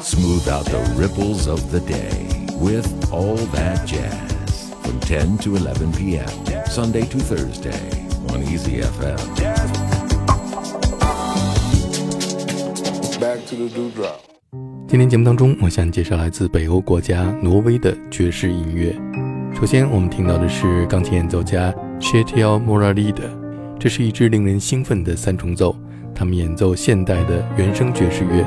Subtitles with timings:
[0.00, 5.92] Smooth out the ripples of the day with All That Jazz from 10 to 11
[5.92, 6.28] p.m.
[6.66, 9.18] Sunday to Thursday on Easy FM.
[13.18, 14.20] Back to the dewdrop.
[14.86, 18.94] 今天节目当中，我想介绍来自北欧国家挪威的爵士音乐。
[19.52, 23.22] 首先，我们听到的是钢琴演奏家 Kjetil Morali 的，
[23.80, 25.74] 这是一支令人兴奋的三重奏。
[26.12, 28.44] 他们演奏现代的原声爵士乐，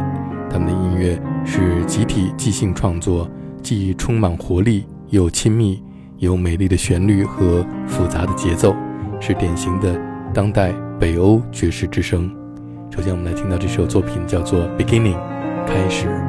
[0.53, 3.27] 他们的音乐是集体即兴创作，
[3.63, 5.81] 既充满活力又亲密，
[6.19, 8.75] 有美丽的旋律和复杂的节奏，
[9.19, 9.99] 是典型的
[10.31, 12.29] 当代北欧爵士之声。
[12.95, 15.15] 首先，我们来听到这首作品，叫做《Beginning》，
[15.65, 16.22] 开始。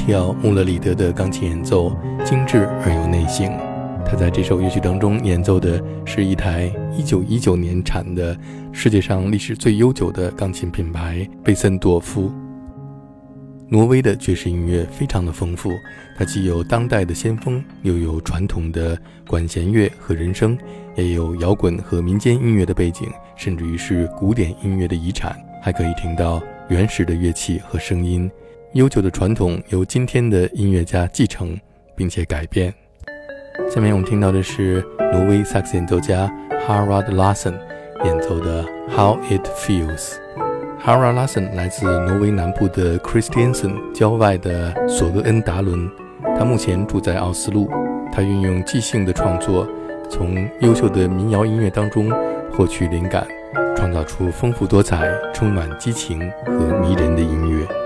[0.00, 1.94] 耶提奥·穆勒里德的钢琴演奏
[2.24, 3.50] 精致而有内性。
[4.06, 8.36] 他在这首乐曲当中演奏的是一台1919年产的
[8.72, 12.32] 世界上历史最悠久的钢琴品牌贝森朵夫。
[13.68, 15.70] 挪威的爵士音乐非常的丰富，
[16.16, 18.98] 它既有当代的先锋，又有传统的
[19.28, 20.56] 管弦乐和人声，
[20.96, 28.28] 也有摇滚和民间音乐的背景，甚至于是古典音乐的遗产，还可以听到原始的乐器和声音。
[28.74, 31.58] 悠久的传统由今天的音乐家继承
[31.96, 32.72] 并且改变。
[33.68, 34.80] 下面我们听到的是
[35.12, 36.30] 挪威萨克斯演奏家
[36.68, 37.54] Harald Larsen
[38.04, 39.98] 演奏的《How It Feels》。
[40.84, 45.90] Harald Larsen 来自挪威南部的 Christiansen 郊外的索厄恩达伦，
[46.38, 47.68] 他目前住在奥斯陆。
[48.12, 49.68] 他运用即兴的创作，
[50.08, 52.08] 从优秀的民谣音乐当中
[52.52, 53.26] 获取灵感，
[53.76, 57.79] 创造出丰富多彩、充满激情和迷人的音乐。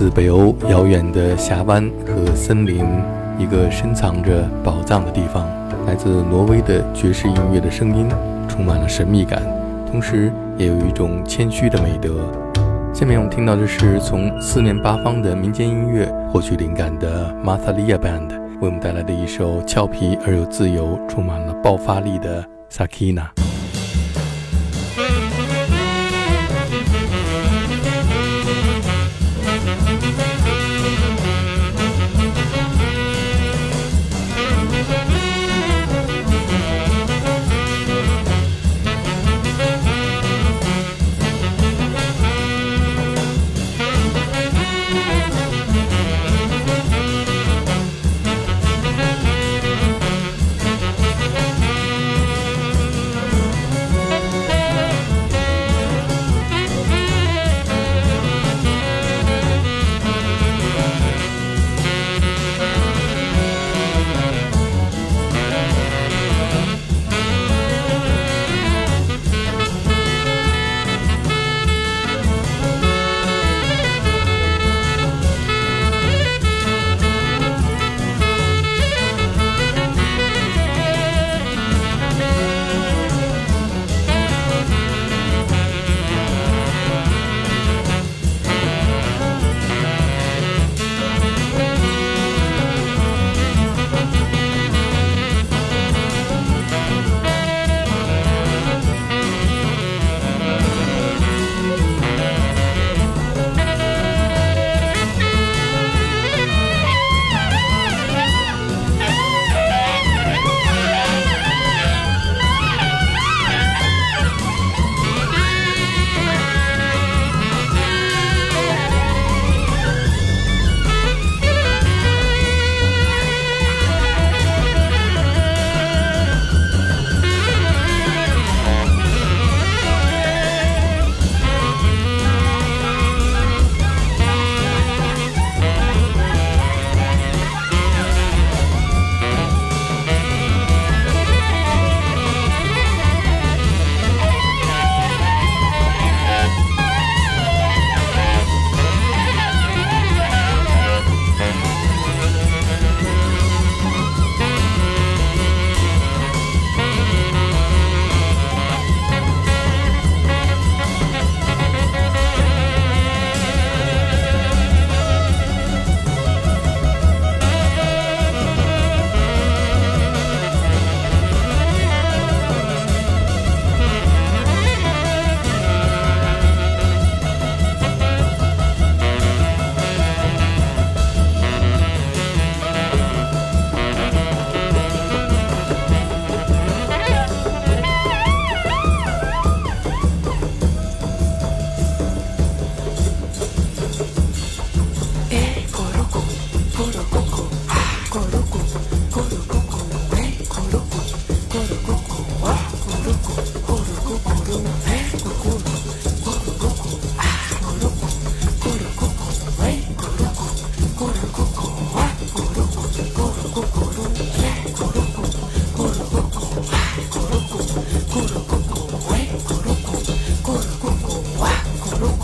[0.00, 2.82] 自北欧遥远的峡湾和森林，
[3.38, 5.46] 一个深藏着宝藏的地方。
[5.86, 8.08] 来自挪威的爵士音乐的声音，
[8.48, 9.42] 充满了神秘感，
[9.86, 12.24] 同时也有一种谦虚的美德。
[12.94, 23.26] 下面我们听到的是从四面八方的民间音乐获取灵感的 Mathalia Band 为我们带来的一首俏皮而又自由、充满了爆发力的 Sakina。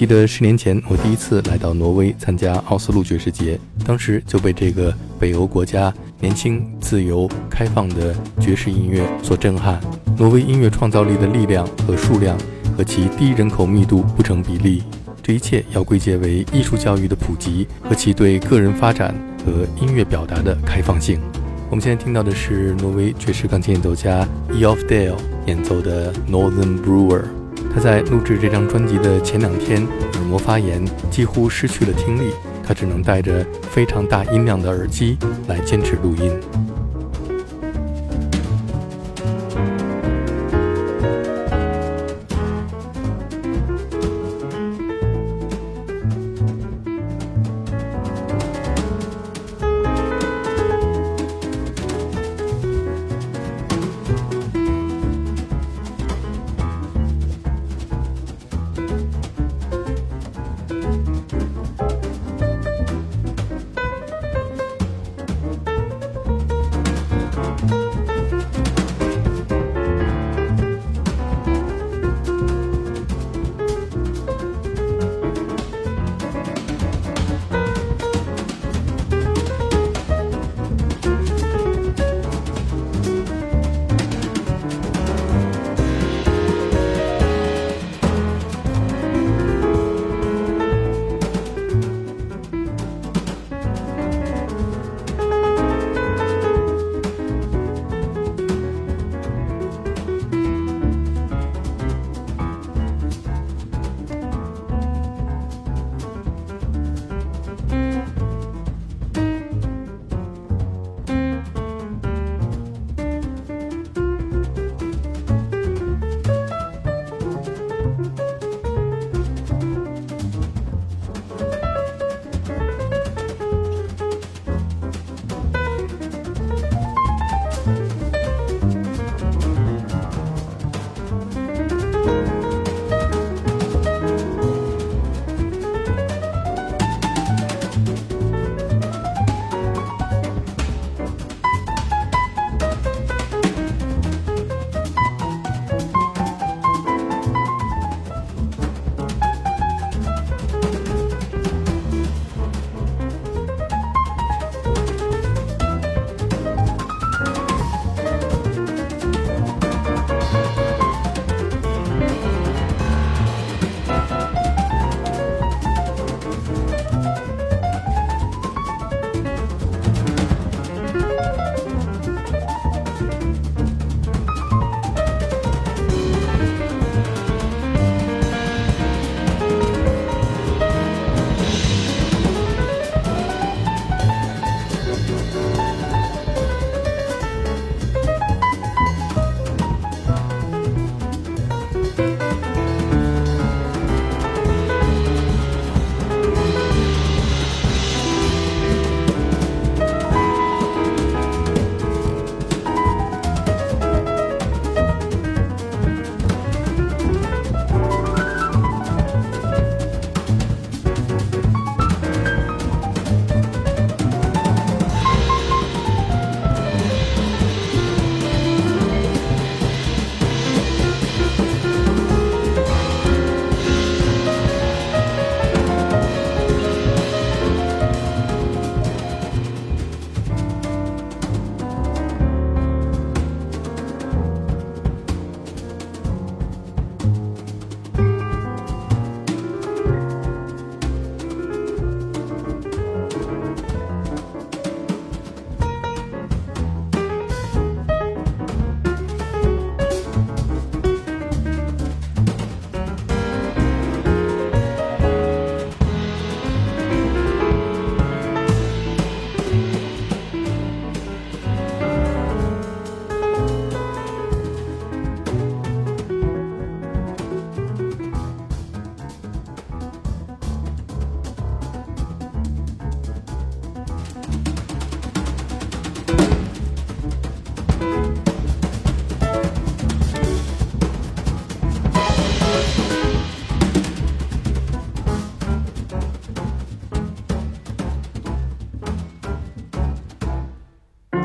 [0.04, 9.80] 记得十年前，我第一次来到挪威参加奥斯陆爵士节，当时就被这个北欧国家年轻、自由、开放的爵士音乐所震撼。
[10.18, 12.36] 挪威音乐创造力的力量和数量
[12.76, 14.82] 和其低人口密度不成比例，
[15.22, 21.18] 这一切要归结为艺术教育的普及和其对个人发展和音乐表达的开放性。
[21.70, 27.22] 我们现在听到的是挪威爵士钢琴演奏家 Eof Dale 演奏的 Northern Brewer。
[27.74, 36.32] 他在录制这张专辑的前两天耳膜发炎，几乎失去了听力，他只能戴着非常大音量的耳机来坚持录音。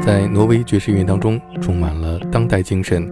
[0.09, 3.07] 在挪威爵士乐当中充满了当代精神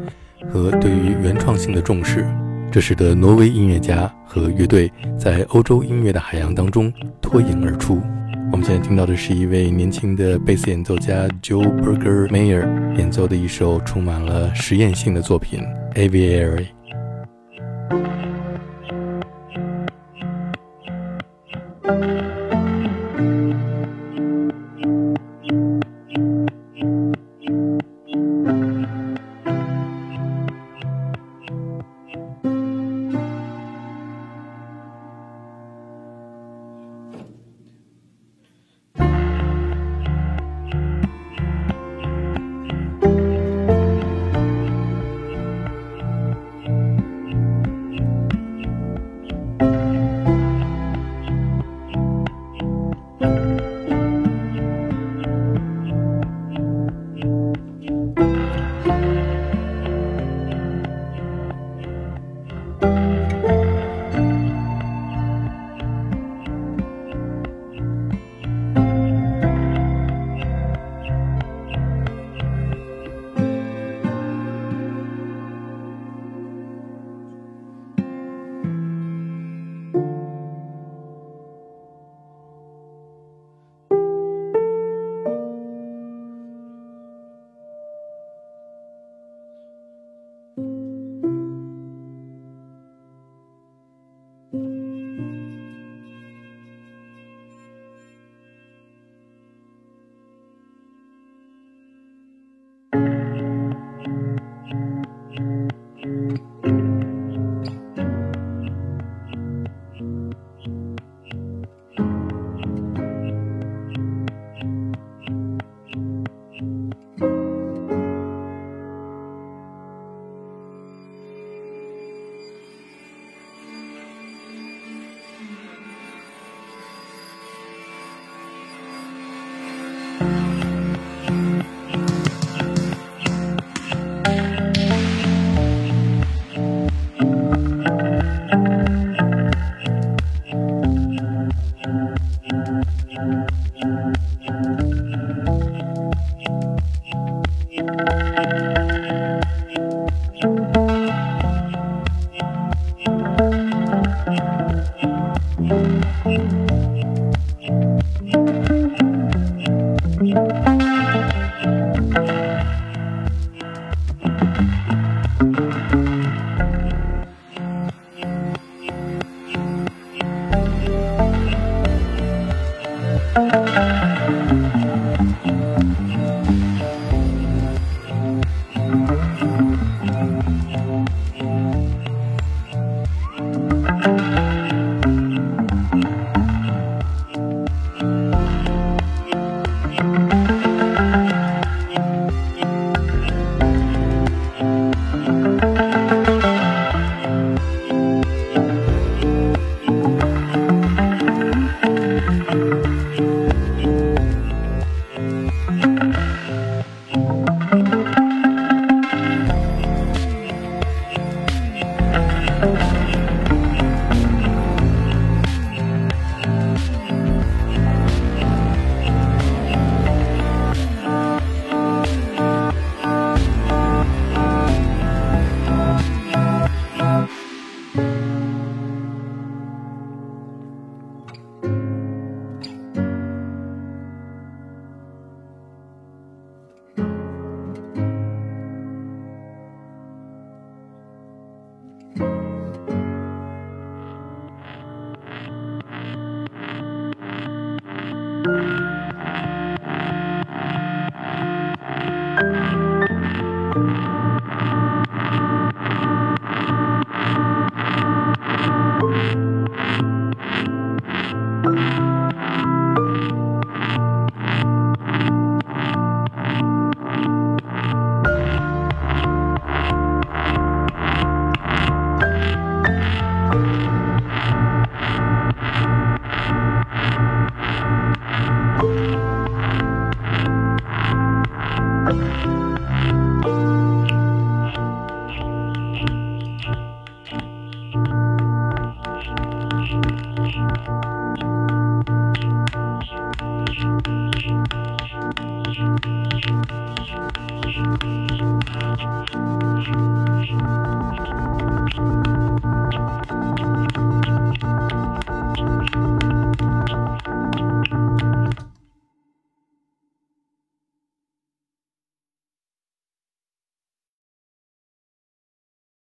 [0.52, 2.26] 和对于原创性的重视，
[2.72, 8.02] 这使得挪威音乐家和乐队在欧洲音乐的海洋当中脱颖而出。
[8.52, 12.66] 我们现在听到的是一位年轻的贝斯演奏家 Joe Berger Mayer
[12.98, 15.62] 演奏的一首充满了实验性的作品
[16.10, 16.66] 《Aviary》。